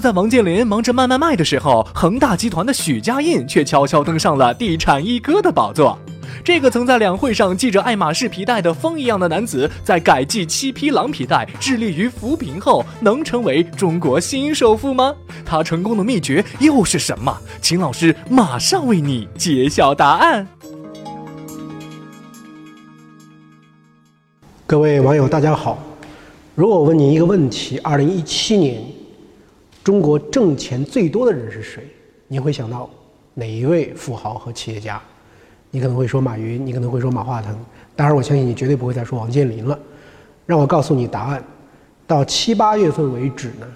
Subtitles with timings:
[0.00, 5.98] 在王健林忙着卖卖卖的时候，恒大集团的许家印却悄悄登上了地产一哥的宝座。
[6.42, 15.14] 这个曾在两会上系着爱马仕皮带的风一样的男子，在改系七匹狼皮带，致力于扶贫后，能成为中国新首富吗？
[15.44, 17.36] 他成功的秘诀又是什么？
[17.60, 20.48] 秦老师马上为你揭晓答案。
[24.66, 25.78] 各位网友，大家好。
[26.54, 28.82] 如果我问你一个问题：二零一七年，
[29.82, 31.82] 中国挣钱最多的人是谁？
[32.28, 32.88] 你会想到
[33.34, 35.00] 哪一位富豪和企业家？
[35.70, 37.56] 你可能会说马云，你可能会说马化腾，
[37.96, 39.78] 当然我相信你绝对不会再说王健林了。
[40.44, 41.42] 让我告诉你答案，
[42.06, 43.66] 到七八月份为止呢，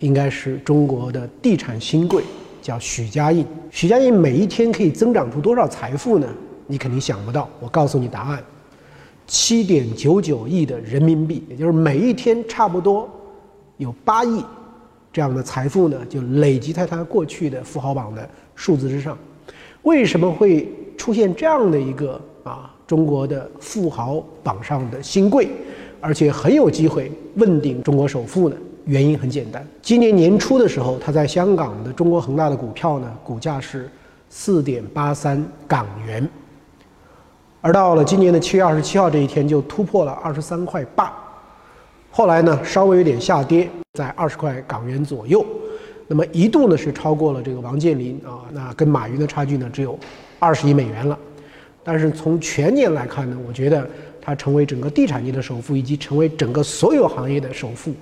[0.00, 2.24] 应该是中国的地产新贵，
[2.60, 3.46] 叫许家印。
[3.70, 6.28] 许家印每一天可以增长出多少财富呢？
[6.66, 7.48] 你肯定想不到。
[7.60, 8.42] 我告诉你答案，
[9.26, 13.08] 七点九九亿的人民币，也就是每一天差不多
[13.76, 14.44] 有八亿
[15.14, 19.16] 这样的财富呢，就累积在他过去的富豪榜的数字之上。
[19.84, 20.68] 为什么会？
[20.96, 25.48] 出现这样的一个啊，中国的富豪榜上的新贵，
[26.00, 28.56] 而且很有机会问鼎中国首富呢？
[28.84, 33.90] 原因很简单，今年年初的时候，他在香港的中国恒大的股票呢，股价是
[34.30, 36.26] 四点八三港元，
[37.60, 41.12] 而到了今年的七月二十七号这一天，就突破了二十三块八，
[42.16, 45.44] 后来呢，稍微有点下跌，在二十块港元左右，
[46.06, 49.98] 那么一度呢是超过了这个王健林啊，那跟马云的差距呢只有。
[50.38, 51.18] 二十亿美元了，
[51.82, 53.88] 但是从全年来看呢，我觉得
[54.20, 57.92] 它成为整个地产界的首富，以及成为整个所有行业的首富，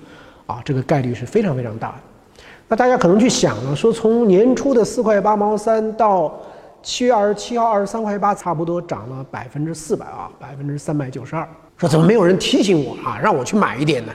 [0.45, 2.45] 啊，这个概率是非常非常大的。
[2.69, 6.39] 那大家可能去想了，说从年初的四块八毛三到
[6.83, 11.49] 七月二十七号二十三块八，差不多涨了百分之四百啊，百分之三百九十二。
[11.83, 14.13] 说怎么没有人提醒我啊，让我去买一点呢？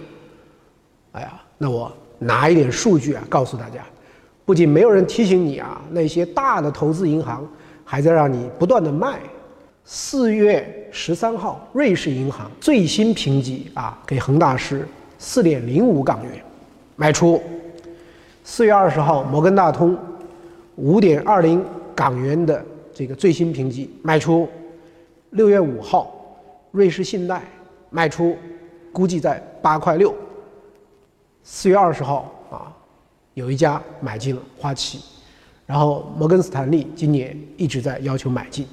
[1.11, 3.85] 哎呀，那我拿一点数据啊，告诉大家，
[4.45, 7.45] 不仅没有人提醒你啊，那些大的投资银行。
[7.89, 9.17] 还在让你不断的卖。
[9.85, 14.85] 四月十三号，瑞士银行最新评级啊，给恒大是
[15.17, 16.43] 四点零五港元，
[16.95, 17.41] 卖出。
[18.43, 19.97] 四月二十号，摩根大通
[20.75, 21.63] 五点二零
[21.93, 22.63] 港元的
[22.93, 24.47] 这个最新评级卖出。
[25.31, 26.13] 六月五号，
[26.71, 27.41] 瑞士信贷
[27.89, 28.37] 卖出，
[28.91, 30.13] 估计在八块六。
[31.43, 32.73] 四月二十号啊，
[33.33, 34.99] 有一家买进了花旗。
[35.65, 38.65] 然后摩根斯坦利今年一直在要求买进，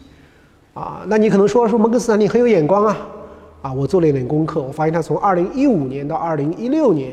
[0.74, 2.96] 啊，那你可能说说摩根斯坦利很有眼光啊，
[3.62, 7.12] 啊，我做了一点功课，我发现他从二零一五年到二零一六年，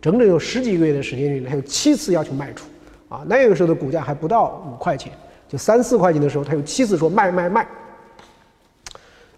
[0.00, 2.68] 整整有十几个月的时间里，他有七次要求卖出，
[3.08, 5.12] 啊，那个时候的股价还不到五块钱，
[5.48, 7.66] 就三四块钱的时候，他有七次说卖卖卖，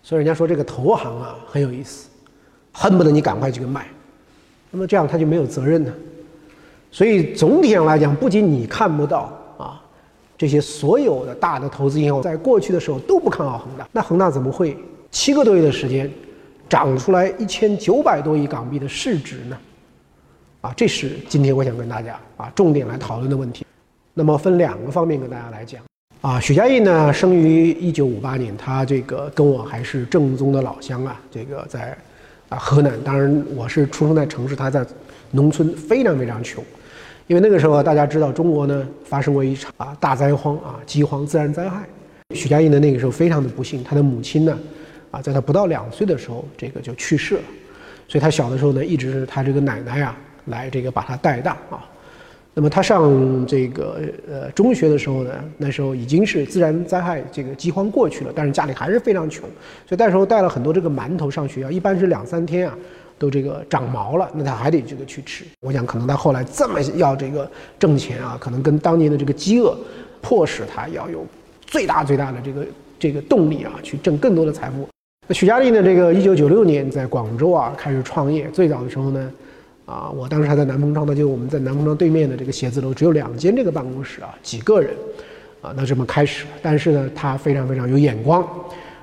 [0.02, 2.08] 所以人家说这个投行啊很有意思，
[2.72, 3.86] 恨不得你赶快去卖，
[4.70, 5.92] 那么这样他就没有责任呢，
[6.90, 9.82] 所以总体上来讲，不仅你看不到啊。
[10.38, 14.74] 这些所有的大的投资银行在过去的时候都不看好恒大，那恒大怎么会
[15.10, 16.10] 七个多月的时间
[16.66, 19.58] 涨出来一千九百多亿港币的市值呢？
[20.62, 23.66] 啊，这是今天我想跟大家啊重点来讨论的问题。
[24.14, 25.89] 那么分两个方面跟大家来讲。
[26.20, 31.96] 啊，许家印呢生于一九五八年，他这个跟我还是正宗的老乡啊，这个在
[32.50, 34.84] 啊河南，当然我是出生在城市，他在
[35.30, 36.62] 农村，非常非常穷。
[37.26, 41.88] 因为那个时候大家知道，中国呢发生过一场啊大灾荒啊饥荒自然灾害。
[42.34, 44.58] 许家印的那个时候非常的不幸，他的母亲呢，
[45.10, 47.42] 啊在他不到两岁的时候这个就去世了，
[48.06, 50.14] 所以他小的时候呢一直是他这个奶奶啊
[50.44, 51.80] 来这个把他带大啊。
[52.54, 59.48] 那么他上这个呃中学的时候呢，那时候已经是自然灾害这个饥荒过去了，但是家里还是非常穷，
[59.86, 62.76] 所以那时候带了很多这个馒头上学校，一般是两三天啊。
[63.20, 65.44] 都这个长毛了，那他还得这个去吃。
[65.60, 67.46] 我想可能他后来这么要这个
[67.78, 69.76] 挣钱啊，可能跟当年的这个饥饿，
[70.22, 71.26] 迫使他要有
[71.66, 72.66] 最大最大的这个
[72.98, 74.88] 这个动力啊，去挣更多的财富。
[75.28, 79.30] 那许家印呢，这个一九九六年在广州啊开始创业，最早的时候呢，
[79.90, 84.94] 啊，我当时还在南丰庄，那就我们在南丰庄对面的这个写字楼，只有两间这个办公室啊，几个人，
[85.60, 86.46] 啊，那这么开始。
[86.62, 88.46] 但是呢，他非常非常有眼光，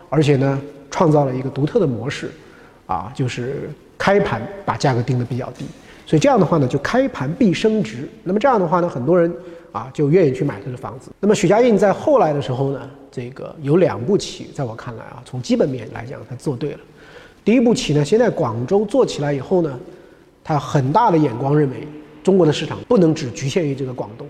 [0.09, 2.31] 而且呢，创造了一个独特的模式，
[2.85, 3.69] 啊，就是。
[3.99, 5.65] 开盘把价格定的比较低，
[6.05, 8.07] 所以这样的话呢，就开盘必升值。
[8.23, 9.29] 那么这样的话呢，很多人
[9.71, 11.09] 啊就愿意去买他的房子。
[11.19, 16.79] 那么许家印在后来的时候呢，这个有两步棋，在我看来啊，从基本面来讲，他做对了。
[17.43, 19.79] 第一步棋呢，先在广州做起来以后呢，
[20.47, 21.85] 他很大的眼光认为，
[22.23, 24.25] 中国的市场不能只局限于这个广东。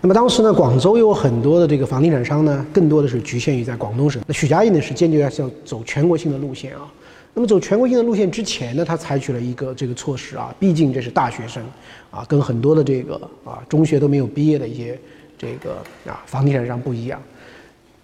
[0.00, 4.22] 那么当时呢，广州有很多的这个房地产商呢，更多的是局限于在广东省。
[4.24, 5.28] 那许家印呢，是坚决要
[5.64, 6.88] 走全国性的路线啊。
[7.34, 11.60] 那么走全国性的路线之前呢，他采取了一个这个措施啊，毕竟这是大学生，
[12.12, 14.96] 啊，跟很多的这个啊中学都没有毕业的一些
[15.36, 17.20] 这个啊房地产商不一样，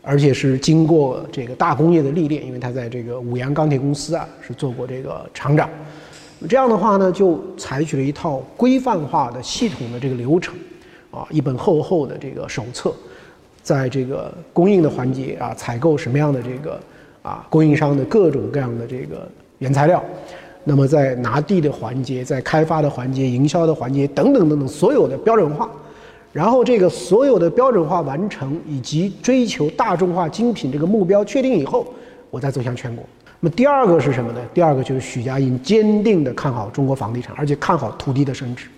[0.03, 5.71] 而且是经过这个大工业的历练，因为他在这个五羊钢铁公司啊是做过这个厂长，
[6.49, 10.55] 这样的话呢，就采取了一套规范化的系统的这个流程，
[11.11, 12.93] 啊，一本厚厚的这个手册，
[13.63, 16.81] 在这个供应的环节啊，采购什么样的这个。
[17.25, 19.27] 啊，供应商的各种各样的这个
[19.57, 20.05] 原材料，
[20.65, 25.71] 那么在拿地的环节，在开发的环节、营销的环节等等等等，所有的标准化，
[26.35, 31.87] 然后这个所有的标准化完成以及追求大众化精品这个目标确定以后，
[32.31, 33.03] 我再走向全国。
[33.45, 34.41] 那么第二个是什么呢？
[34.55, 38.69] 第二个就是许家印坚定的看好中国房地产，而且看好土地的升值，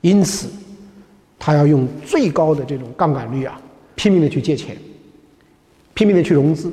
[0.00, 0.48] 因此
[1.40, 3.60] 他要用最高的这种杠杆率啊，
[3.96, 4.76] 拼命的去借钱，
[5.92, 6.72] 拼命的去融资。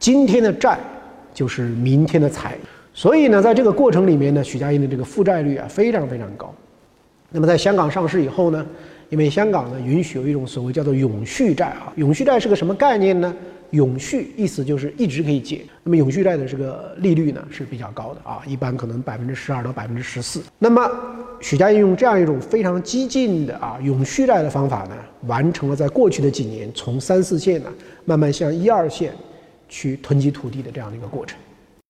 [0.00, 0.80] 今天的债
[1.32, 2.58] 就是明天的财，
[2.92, 6.52] 所以呢，在这个过程里面呢，许家印的这个负债率啊非常非常高。
[7.30, 8.66] 那么在香港上市以后呢，
[9.10, 13.32] 因为香港呢允许有一种所谓叫做永续债啊，永续债是个什么概念呢？
[13.72, 15.66] 永续意思就是一直可以借。
[15.82, 20.40] 那么永续债的这个利率呢是比较高的啊，一般可能百分之十二到百分之十四。
[20.58, 20.90] 那么
[21.40, 24.96] 许家印用这样一种非常激进的啊永续债的方法呢，
[25.26, 27.68] 完成了在过去的几年从三四线呢
[28.04, 29.12] 慢慢向一二线。
[29.74, 31.38] 去囤积土地的这样的一个过程，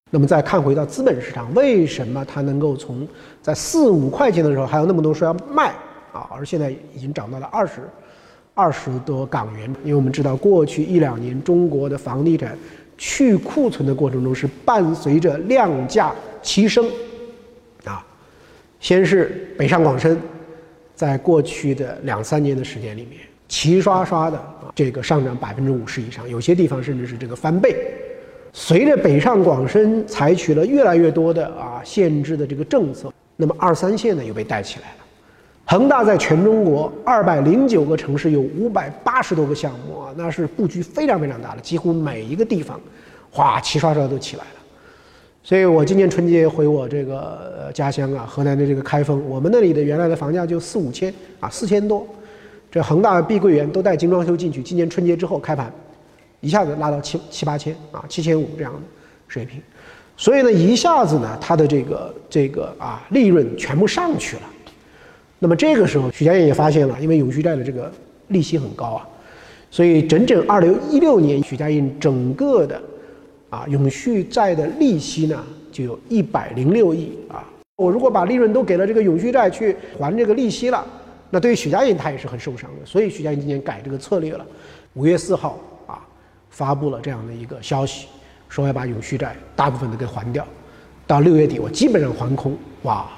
[0.08, 3.04] 那么再看回到资本市场，为什么它能够从
[3.40, 5.74] 在四五块钱的时候还有那么多说要卖
[6.12, 7.80] 啊，而现在已经涨到了二十
[8.54, 9.74] 二十多港元？
[9.82, 12.56] 因为我们知道过去一两年中国的房地产
[12.98, 16.12] 去库存的过程中是伴随着量价
[16.42, 16.86] 齐升
[17.84, 18.04] 啊，
[18.78, 20.20] 先是北上广深，
[20.94, 23.20] 在过去的两三年的时间里面。
[23.48, 27.76] 齐刷刷的啊，这个上涨百分之五十以上，有些地方甚至是这个翻倍。
[28.52, 35.01] 随着北上广深采取了越来越多的啊限制的这个政策，那么二三线呢又被带起来了。
[35.72, 42.78] 恒大在全中国二百零九个城市有五百八十多个项目啊，那是布局非常非常大的，几乎每一个地方，
[43.30, 44.60] 哗齐刷刷都起来了。
[45.42, 51.10] 所以我今年春节回我这个家乡啊，河南的这个开封，我们那里的原来的房价就四五千
[51.40, 52.06] 啊，四千多。
[52.70, 55.72] 这恒大、碧桂园都带精装修进去，今年春节之后开盘，
[56.42, 58.80] 一下子拉到七七八千啊，七千五这样的
[59.26, 59.58] 水平，
[60.18, 64.42] 所以呢，一下子呢，它的这个这个啊利润全部上去了。
[65.42, 67.92] 那么这个时候，许家印也发现了，因为永续债的这个
[68.28, 69.08] 利息很高啊，
[69.72, 72.80] 所以整整二零一六年，许家印整个的
[73.50, 77.44] 啊永续债的利息呢就有一百零六亿啊。
[77.74, 80.86] 我如果把利润都给了这个永续债去还这个利息了。
[81.28, 84.46] 那对于许家印，他也是很受伤的，所以许家印今年改这个策略了。
[84.94, 85.98] 五月四号啊，
[86.50, 88.06] 发布了这样的一个消息，
[88.48, 90.46] 说要把永续债大部分的给还掉，
[91.04, 92.56] 到六月底我基本上还空。
[92.82, 93.10] 哇，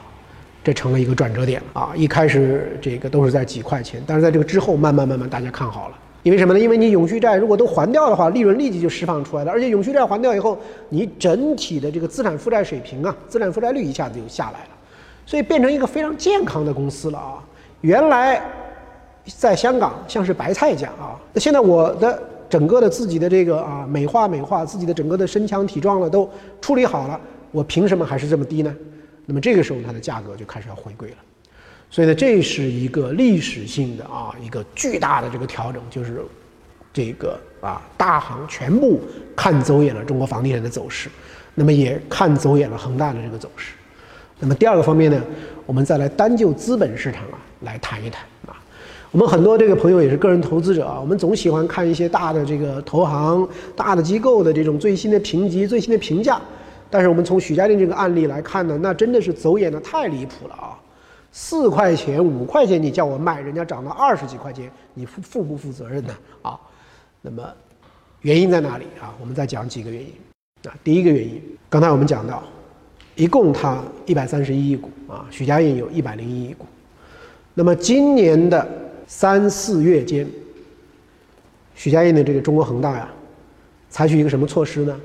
[0.64, 1.93] 这成了一个转折点啊！
[1.94, 6.58] 一开始这个都是在几块钱，但是在这个之后慢慢慢慢大家看好了，因为什么呢？
[6.58, 10.58] 因为你永续债如果都还掉的话，利润立即就释放出来了，而且永续债还掉以后，
[10.88, 14.70] 你整体的这个资产负债水平啊，资产负债率一下子就下来了，
[15.26, 17.44] 所以变成一个非常健康的公司了啊！
[17.82, 18.43] 原来
[19.26, 26.27] 在香港像是白菜价啊，那现在我的整个的自己的这个啊美化美化自己的整个的身强体壮了都
[26.62, 28.74] 处理好了，我凭什么还是这么低呢？
[29.26, 31.16] 那么这个时候它的价格就开始要回归了，
[31.90, 36.22] 所以呢这是一个历史性的啊一个巨大的这个调整，就是
[36.93, 39.00] 这个啊大行全部
[39.34, 41.08] 看走眼了中国房地产的走势，
[41.54, 43.72] 那么也看走眼了恒大的这个走势。
[44.38, 45.22] 那么第二个方面呢，
[45.66, 47.38] 我们再来单就资本市场啊。
[47.60, 48.52] 来谈一谈啊，
[49.10, 56.38] 我们很多这个朋友也是个人投资者啊，我们总喜欢看一些大的这个投行、大的机构的这种最新的评级、最新的评价。
[56.94, 60.79] 但是我们从许家印这个案例来看呢，那真的是走眼的太离谱了啊！
[61.32, 66.15] 四块钱、五块钱你叫我卖，人家涨到二十几块钱，你负负不负责任呢？
[66.43, 66.56] 啊，
[67.20, 67.43] 那么
[68.20, 69.13] 原因在哪里啊？
[69.20, 70.13] 我们再讲几个原因
[70.67, 70.74] 啊。
[70.84, 72.44] 第一个原因，刚才我们讲到，
[73.17, 76.65] 一共它一百三十一亿股啊，许家印有一百零一亿股。
[77.55, 78.65] 那么今年的
[79.08, 80.24] 三四月间，
[81.74, 83.08] 许家印的这个中国恒大呀，
[83.91, 85.01] 采取一个什么措施呢？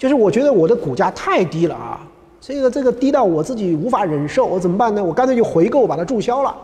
[0.00, 2.00] 就是我觉得我的股价太低了啊，
[2.40, 5.04] 这个这个低到我自己无法忍受，我怎么办呢？
[5.04, 6.56] 我干脆就回购，把它注销了，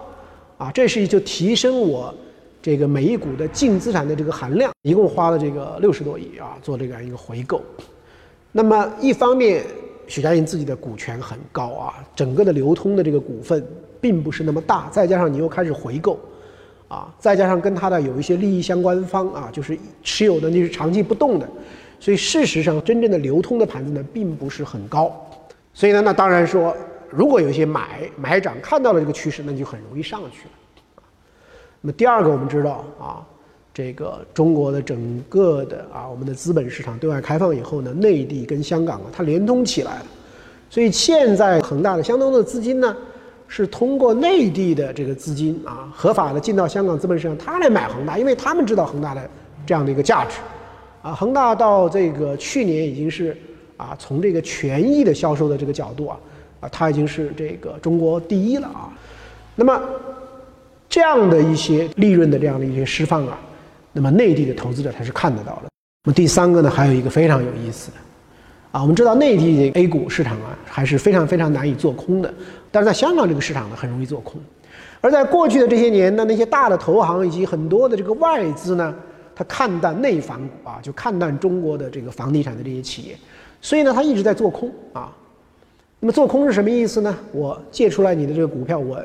[0.56, 2.14] 啊，这是就提升我
[2.62, 7.60] 这个每一股的净资产的这个含量，一共花了这个六十多亿啊，做这样一个回购。
[8.52, 9.62] 那么一方面，
[10.06, 13.62] 许家印自己的股权很高啊，整个的流通的这个股份。
[13.98, 16.20] 并不是那么大，再加上你又开始回购，
[16.86, 21.48] 啊，再加上跟他的有一些利益相关方啊，就是持有的那是长期不动的，
[21.98, 25.14] 所以事实上真正的流通的盘子呢并不是很高。
[25.72, 26.74] 所以呢，那当然说，
[27.10, 31.02] 如果有一些买买涨看到了这个趋势，那就很容易上去了。
[31.82, 33.20] 那么第二个，我们知道啊，
[33.74, 40.06] 这个中国的整个的啊，我们的资本市场对外开放以后呢，内地跟香港啊，它连通起来了。
[40.70, 42.96] 所以现在恒大的相当的资金呢，
[43.46, 49.28] 是通过内地的这个资金啊，合法的进到香港资本市场，他来买恒大，因为他们知道恒大的
[49.66, 50.38] 这样的一个价值。
[51.06, 53.36] 啊，恒大到这个去年已经是。
[53.78, 56.18] 啊，从这个权益的销售的这个角度啊，
[56.60, 58.88] 啊，它已经是这个中国第一了啊。
[59.54, 59.78] 那么
[60.88, 63.38] 这样的一些利润的这样的一些释放啊，
[63.92, 65.64] 那么内地的投资者他是看得到的。
[66.04, 67.98] 那么第三个呢，还有一个非常有意思的
[68.72, 72.32] 啊，我们知道内地的 A 股市场啊还是非常非常难以做空的，
[72.70, 74.40] 但是在香港这个市场呢很容易做空。
[75.02, 78.94] 而在过去的这些年呢，那些大的投行以及很多的这个外资呢，
[79.36, 83.16] 他看淡内房股啊，就看淡中国的这个房地产的这些企业。
[83.60, 85.12] 所以呢，他一直在做空啊。
[86.00, 87.14] 那么做空是什么意思呢？
[87.32, 88.98] 我借出来你的这个股票，我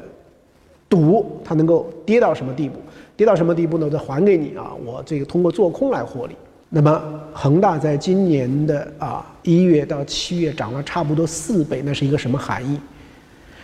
[0.87, 2.79] 赌它能够跌到什么地步？
[3.17, 3.85] 跌到什么地步呢？
[3.85, 4.71] 我再还给你啊。
[4.85, 6.35] 我这个通过做空来获利。
[6.69, 7.01] 那么
[7.33, 12.79] 恒大在今年的啊一月到七月涨了差不多四倍，那是一个什么含义？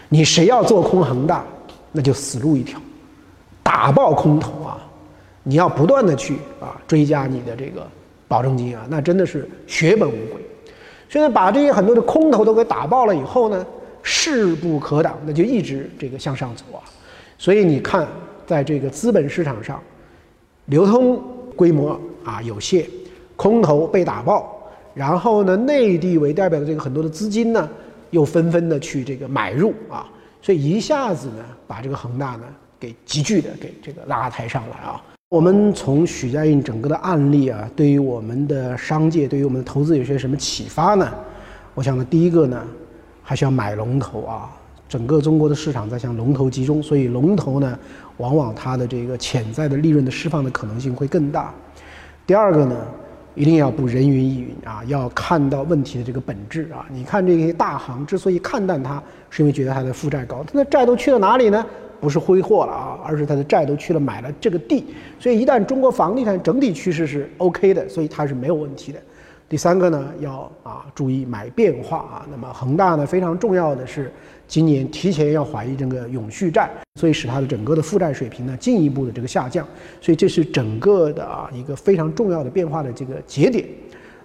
[0.10, 1.46] 你谁要做空恒大，
[1.92, 2.80] 那就死路一条，
[3.62, 4.87] 打爆空头啊！
[5.48, 7.88] 你要不断的去啊追加你的这个
[8.28, 10.42] 保证金啊，那真的是血本无归。
[11.08, 13.66] 现在把这些很多的空头都给打爆了以后呢，
[14.04, 16.84] 势不可挡，那就一直这个向上走啊。
[17.38, 18.06] 所以你看，
[18.46, 19.82] 在这个资本市场上，
[20.66, 21.22] 流通
[21.56, 22.86] 规模啊有限，
[23.38, 24.54] 空头被打爆，
[24.94, 27.70] 然后呢，内地为代表的这个很多的资金呢，
[28.10, 30.06] 又纷纷的去这个买入啊，
[30.42, 32.44] 所以一下子呢，把这个恒大呢
[32.78, 35.02] 给急剧的给这个拉抬上来啊。
[35.30, 41.14] 我们从许家印整个的案例啊，对于我们的商界，对于我们的投资有些什么启发呢？
[41.74, 42.64] 我想呢，第一个呢，
[43.22, 44.50] 还是要买龙头啊。
[44.88, 47.78] 整个中国的市场在向龙头集中，所以龙头呢，
[48.16, 51.54] 往往它的这个潜在的利润的释放的可能性会更大。
[52.26, 52.78] 第二个呢，
[53.36, 56.86] 一定要不人云亦云啊，要看到问题的这个本质啊。
[56.90, 61.66] 你看这些大行之所以看淡它，是因为觉得它的负债高，它的债都去了哪里呢？
[62.00, 64.86] 不是挥霍了啊，而是他的债都去了买了这个地，
[65.20, 69.00] 所以一旦中国房地产整体趋势是 OK 的，所以它是没有问题的。
[69.50, 72.26] 第三个呢，要啊注意买变化啊。
[72.30, 74.12] 那么恒大呢，非常重要的是
[74.46, 79.66] 今年提前要还一这个永续债，所以使它的整个的负债水平呢进一步的这个下降，
[80.02, 83.66] 所以这是整个的啊一个非常重要的变化的这个节点。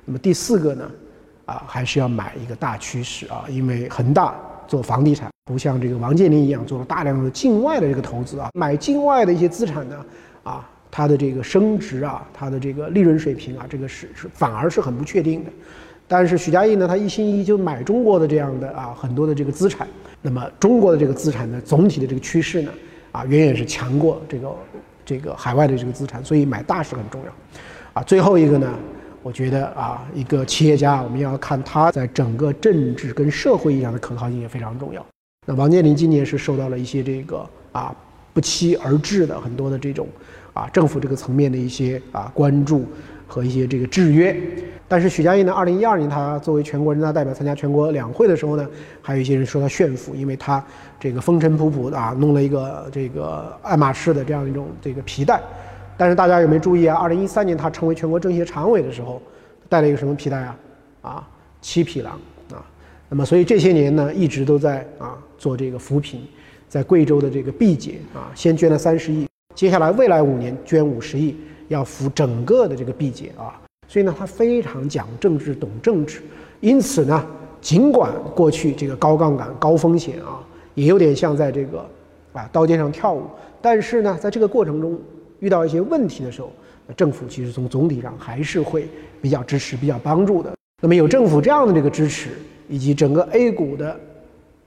[0.05, 0.91] 那么第四个呢，
[1.47, 4.35] 啊还是要买一个大趋势啊，因为恒大。
[4.73, 10.03] 做房地产不像这个王健林一样做了大量的境外的这个投资啊，买境外的一些资产呢，
[10.43, 15.51] 啊，它的这个升值啊，它的这个利润水平啊，这个是是反而是很不确定的。
[16.09, 19.87] 但是许家印呢，他一心一意就买中国的这样的啊很多的这个资产，
[20.23, 22.73] 那么中国的这个资产呢，总体的这个趋势呢，
[23.11, 24.57] 啊远远是强过这个
[25.05, 27.33] 这个海外的这个资产，所以买大是很重要。
[27.93, 28.73] 啊，最后一个呢。
[29.23, 35.05] 我觉得啊，一个企业家，我们要看他在整个政治跟社会意义上的可靠性也非常重要。
[35.47, 37.95] 那王健林今年是受到了一些这个啊
[38.33, 40.09] 不期而至的很多的这种
[40.53, 42.85] 啊政府这个层面的一些啊关注
[43.27, 44.37] 和一些这个制约。
[44.89, 48.69] 但是许家印呢，二零一二年他作为全国人大代表参加全国两会的时候呢，
[49.01, 50.63] 还有一些人说他炫富，因为他
[50.99, 55.41] 这个风尘仆仆的啊弄了一个这个爱马仕的这样一种这个皮带。
[56.03, 56.97] 但是大家有没有注意啊？
[56.97, 59.23] 二零一三年他成为全国政协常委的时候，
[59.69, 60.59] 带了一个什么皮带啊？
[61.01, 61.29] 啊，
[61.61, 62.15] 七匹狼
[62.51, 62.59] 啊。
[63.09, 66.21] 那么，所以这些年呢，一直都在啊做这个扶贫，
[66.69, 71.37] 在贵州的这个毕节啊，先捐了三十亿，接下来未来五年捐五十亿，
[71.69, 73.55] 要扶整个的这个毕节啊。
[73.87, 76.21] 所以呢，他非常讲政治，懂政治。
[76.59, 77.25] 因此呢，
[77.61, 80.43] 尽管过去这个高杠杆、高风险啊，
[80.75, 81.89] 也有点像在这个
[82.33, 83.23] 啊刀尖上跳舞，
[83.61, 84.99] 但是呢，在这个过程中。
[85.43, 86.53] 遇到一些问题的时候，
[86.97, 88.89] 政府其实从总体上还是会
[89.21, 90.53] 比较支持、比较帮助的。
[90.81, 92.31] 那么有政府这样的这个支持，
[92.69, 93.99] 以及整个 A 股的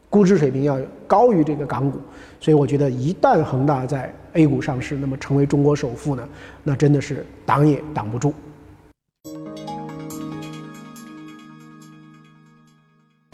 [0.09, 0.77] 估值水平要
[1.07, 1.97] 高于这个港股，
[2.41, 6.27] 所以我觉得一旦恒大在 A 股上市，那么成为中国首富呢，
[6.61, 8.33] 那真的是挡也挡不住。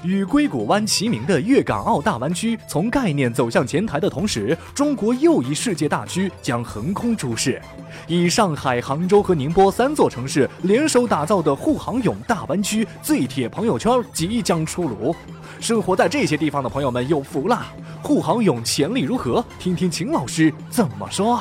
[0.03, 7.62] 与硅谷湾齐名的粤港澳大湾区，从概念走向前台的同时，中国又一世界大区将横空出世。
[8.08, 15.15] 以上海、杭州和宁波三座城市联手打造的沪杭甬大湾区最铁朋友圈即将出炉。
[15.60, 17.67] 生活在这些地方的朋友们有福啦！
[18.01, 19.46] 沪杭甬潜力如何？
[19.60, 21.39] 听听秦老师怎么说。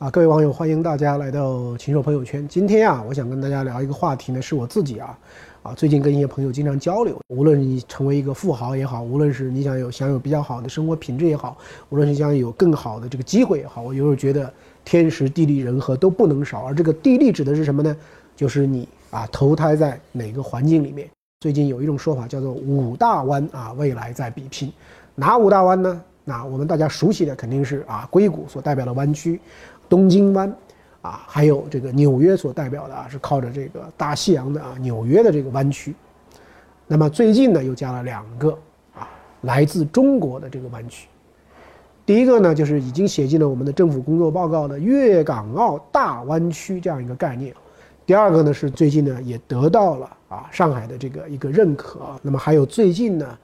[0.00, 2.48] 啊，各位网友，欢迎大家来到禽兽朋友圈。
[2.48, 5.18] 今天啊，我想跟大家聊一个话题呢，是我自己啊，
[5.62, 7.20] 啊，最近跟一些朋友经常交流。
[7.28, 11.58] 无论你成为一个富豪也好，无论是你想有享有比较好的生活品质也好，
[11.90, 14.50] 无论是想有更好的这个机会也好，我有时候觉得
[14.86, 16.64] 天时地利人和都不能少。
[16.64, 17.94] 而这个地利指的是什么呢？
[18.34, 21.06] 就是你啊，投胎在哪个环境里面。
[21.40, 24.72] 最近有一种说法叫做五大湾啊，未来在比拼。
[25.14, 26.02] 哪五大湾呢？
[26.24, 29.38] 那我们大家熟悉的肯定是啊，硅谷所代表的湾区。
[29.90, 30.48] 东京湾，
[31.02, 35.92] 啊，还有这个纽约所代表的啊，是靠着这个大西洋的啊，纽约的这个湾区。
[36.86, 38.56] 那么最近呢，又加了两个
[38.94, 39.08] 啊，
[39.42, 41.08] 来自中国的这个湾区。
[42.06, 47.52] 第一个呢，就是已经写进了我们的政府工作报告的粤港澳大湾区这样一个概念。
[48.06, 52.00] 第二个呢，是最近呢也得到了啊上海的这个一个认可。
[52.22, 53.36] 那么还有最近呢。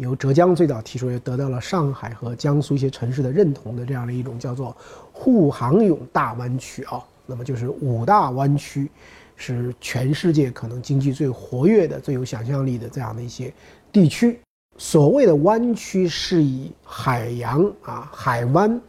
[0.00, 4.74] 由浙江最早提出，也得到了上海和江苏一些城市的认同的这样的一种叫做
[5.12, 8.90] 沪杭甬大湾区啊，那么就是五大湾区，
[9.36, 13.52] 是全世界可能经济最活跃的、最有想象力的这样的一些
[13.92, 14.40] 地区。
[14.78, 18.80] 所谓的湾区是以海洋啊海湾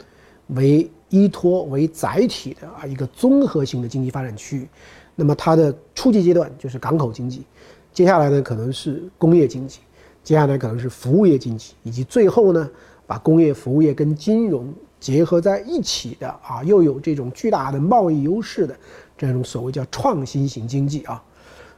[0.47, 4.65] 为依托为载体的啊一个综合性的经济发展区域。
[5.13, 7.43] 那么它的初级阶段就是港口经济，
[7.91, 9.79] 接下来呢可能是工业经济。
[10.23, 12.69] 接下来可能是服务业经济，以及最后呢，
[13.07, 18.75] 把工业、服务业跟金融结合在一起的啊，又有这种巨大的贸易优势的
[19.17, 21.21] 这种所谓叫创新型经济啊。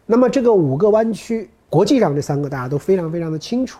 [0.05, 3.79] 那么这个五个湾区，国际上这三个大家都非常非常的清楚。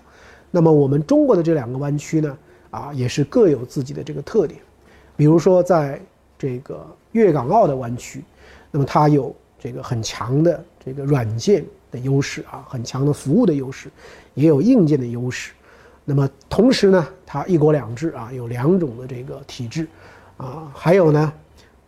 [0.49, 2.37] 那么我们中国的这两个湾区呢，
[2.71, 4.61] 啊，也是各有自己的这个特点。
[5.17, 6.01] 比如说在
[6.39, 8.23] 这个粤港澳的湾区，
[8.71, 11.65] 那么它有这个很强的这个软件。
[11.93, 13.89] 的优势啊，很强的服务的优势，
[14.33, 15.53] 也有硬件的优势。
[16.03, 19.87] 那么同时呢，它一国两制啊，有两种的这个体制
[20.35, 21.31] 啊，还有呢，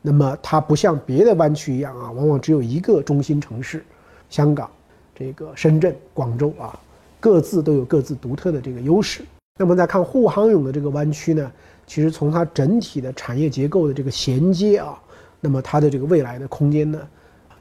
[0.01, 3.83] 那么它不像别的湾区一样啊，往往只有一个中心城市，
[4.29, 4.69] 香港、
[5.13, 6.79] 这个深圳、广州啊，
[7.19, 9.25] 各自都有各自独特的这个优势。
[9.59, 11.51] 那么再看沪杭甬的这个湾区呢，
[11.87, 14.97] 其实从它整体的产业结构的这个衔接啊，
[15.41, 17.01] 那么它的这个未来的空间呢？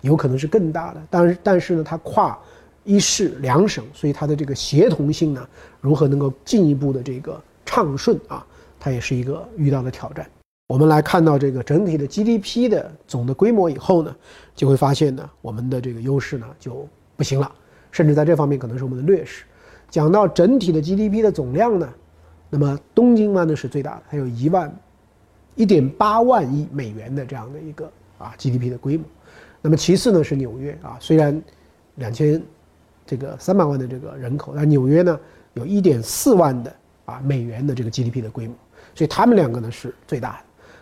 [0.05, 2.38] 有可能是更大的，但是但是呢，它跨
[2.85, 5.49] 一市两省，所以它的这个协同性呢，
[5.81, 8.47] 如何能够进一步的这个畅顺啊，
[8.79, 10.27] 它也是一个遇到的挑战。
[10.67, 14.14] 我们来看到这个整体的 GDP 的总的规模以后呢，
[14.55, 16.87] 就会发现呢，我们的这个优势呢就
[17.17, 17.51] 不行了，
[17.90, 19.45] 甚至在这方面可能是我们的劣势。
[19.88, 21.88] 讲到整体的 GDP 的总量呢，
[22.51, 24.71] 那么东京湾呢是最大的，它有一万
[25.55, 29.07] 一点八万亿美元的这样的一个啊 GDP 的规模。
[29.66, 31.42] 那么其次呢是纽约啊，虽然
[31.94, 32.40] 两千
[33.07, 35.18] 这个三百万的这个人口，但纽约呢
[35.55, 38.55] 有一点四万的啊美元的这个 GDP 的规模，
[38.94, 40.38] 所以他们两个呢是最大的。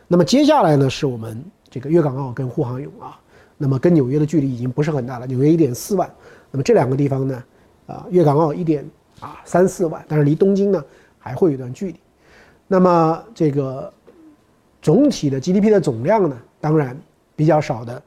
[0.09, 1.41] 那么接下来呢是我们
[1.71, 3.21] 这个粤港澳跟沪杭甬啊，
[3.57, 6.13] 那么跟纽约的距离已经不是很大了，纽约一点四万，
[6.51, 7.45] 那么这两个地方呢
[7.87, 8.85] 啊粤港澳一点
[9.21, 10.85] 啊三四万，但是离东京呢
[11.21, 12.01] 还会有一段距离。
[12.67, 13.93] 那么这个
[14.81, 16.99] 总体的 GDP 的总量呢，当然
[17.37, 18.03] 比较少的。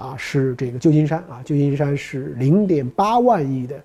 [0.00, 3.76] 啊，是这个旧金山啊，旧金山是零点八万亿的，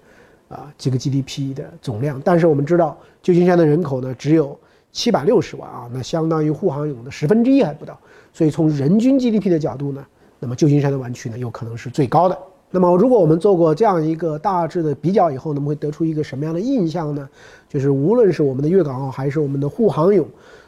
[0.48, 2.22] 啊，这个 GDP 的总量。
[2.24, 4.58] 但是我们知道，旧金山的人口呢只有
[4.94, 8.00] 七百六十万啊，那相当于沪杭甬的十分之一还不到。
[8.32, 10.06] 所以从人均 GDP 的角度呢，
[10.40, 12.38] 那么旧金山的湾区呢有可能是最高的。
[12.72, 17.28] 那么如果我们做过这样一个大致的比较以后，那么会得出一个什么样的印象呢？
[17.68, 20.26] 就是无论是我们的粤港澳还是我们的沪杭甬，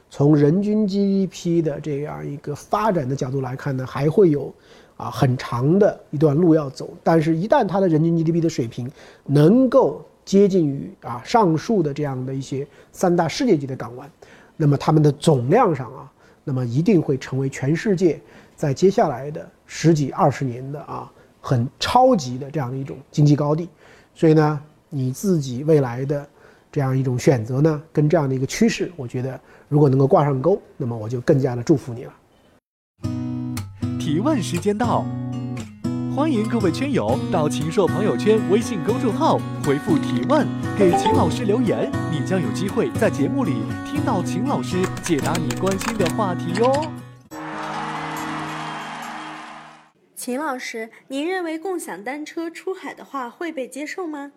[0.10, 4.54] 从人均 GDP 的这样一个发展的角度来看呢，还会有。
[4.98, 8.92] 啊，很长的一段路要走，但是，一旦它的人均 GDP 的水平
[9.26, 14.10] 能够接近于啊上述的这样的一些三大世界级的港湾，
[14.56, 16.12] 那么它们的总量上啊，
[16.44, 18.20] 那么一定会成为全世界
[18.56, 23.70] 在接下来的十几二十年的啊很超级的这样的一种经济高地。
[24.16, 26.28] 所以呢，你自己未来的
[26.72, 32.14] 这样一种选择呢，跟这样的一个趋势，我觉得如果能够挂上钩，那么我就更加的祝福你了。
[34.08, 35.06] 提问时间到，
[36.16, 40.48] 欢迎各位圈友到秦朔朋友圈微信公众号回复提问，
[40.80, 43.52] 给秦老师留言，你将有机会在节目里
[43.86, 46.90] 听到秦老师解答你关心的话题哟。
[50.16, 54.32] 秦老师，您认为共享单车出海的话会被接受吗？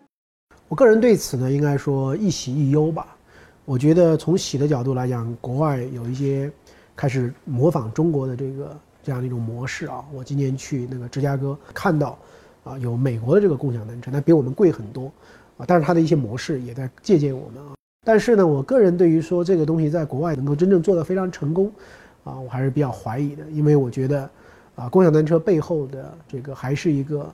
[0.67, 3.15] 我个人对此呢，应该说一喜一忧吧。
[3.63, 6.51] 我觉得从喜的角度来讲，国外有一些
[6.93, 8.77] 开始模仿中国的这个。
[9.03, 12.17] 这样的一种模式啊，我今年去那个芝加哥看到，
[12.63, 15.11] 啊，有美国的这个共享单车，那比我们贵很多，
[15.57, 17.73] 啊，但是它的一些模式也在借鉴我们啊。
[18.05, 21.71] 但是呢，我个人对于说这个东西在国外能够真正做得非常成功，
[22.23, 24.29] 啊，我还是比较怀疑的，因为我觉得
[24.75, 27.31] 啊，共享单车背后的这个还是一个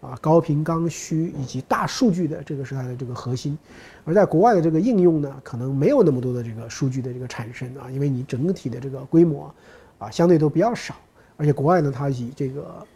[0.00, 3.56] 啊高频刚需以及大数据的这个是它的这个核心，
[4.04, 9.54] 而在国外的这个应用呢，可能没有那么多的这个数据的这个产生啊，因为你整体的这个规模
[9.98, 10.94] 啊相对都比较少，
[11.40, 12.86] 而且国外呢，它以这个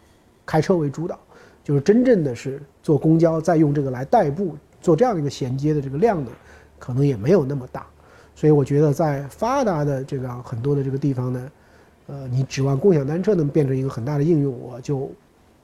[0.45, 1.19] 开车为主导，
[1.63, 6.29] 就是真正的是坐公交再用这个来代步做这样一个衔接的这个量呢，
[6.77, 7.87] 可能也没有那么大。
[8.35, 11.51] 所以我觉得，在发达的这个很多的这个地方呢，
[12.05, 15.11] 呃，你指望共享单车能变成一个很大的应用，我就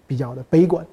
[0.08, 0.84] 比较的悲观。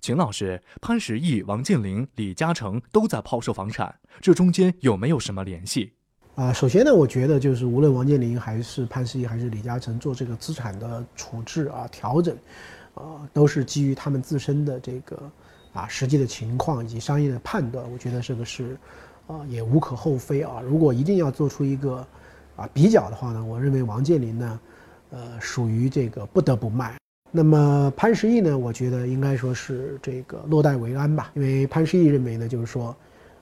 [0.00, 5.92] 秦老师，潘石屹、王健林、李嘉诚都在抛售房产，这中间有没有什么联系？
[6.36, 12.36] 啊，首先呢，我觉得就是无论王健林还是潘石屹还是李嘉诚做这个资产的处置啊、调整，
[12.94, 15.18] 啊，都是基于他们自身的这个
[15.72, 17.84] 啊实际的情况以及商业的判断。
[17.90, 18.76] 我觉得这个是。
[19.28, 20.62] 啊，也无可厚非啊。
[20.64, 22.06] 如果一定要做出一个
[22.54, 24.60] 啊比较的话呢，我认为王健林呢，
[25.10, 26.94] 呃，属于这个不得不卖。
[27.32, 31.32] 那么潘石屹呢，我觉得应该说是这个落袋为安吧。
[31.34, 32.94] 因为潘石屹认为呢，就是说，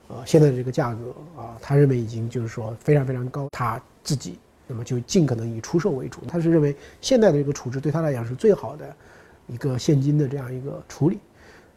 [0.07, 4.37] 呃，现在的这个价格啊，他认为已经就是说非常非常高，他自己
[4.67, 6.21] 那么就尽可能以出售为主。
[6.27, 8.95] 他是认为现在的这个处置对他来讲是最好的
[9.47, 11.19] 一个现金的这样一个处理。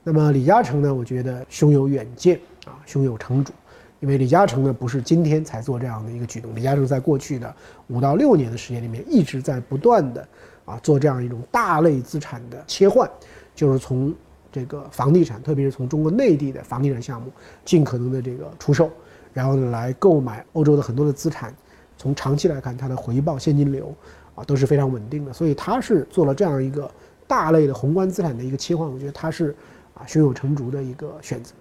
[0.05, 3.53] 那么李嘉诚呢，我觉得胸有远见啊，胸有成竹。
[4.01, 7.53] 因为李嘉诚呢不是今天才做这样的一个举动，李嘉诚在过去的
[7.89, 10.29] 五到六年的时间里面一直在不断的
[10.65, 13.11] 啊做这样一种大类资产的切换，
[13.57, 14.15] 就是从
[14.51, 17.31] 这个房地产，特别是从中国内地的房地产项目
[17.65, 18.91] 尽可能的这个出售，
[19.33, 21.55] 然后呢来购买欧洲的很多的资产，
[21.97, 23.95] 从长期来看它的回报现金流
[24.35, 26.91] 啊都是非常稳定的，所以他是做了这样一个
[27.27, 29.55] 大类的宏观资产的一个切换，我觉得他是
[29.95, 31.53] 啊胸有成竹的一个选择。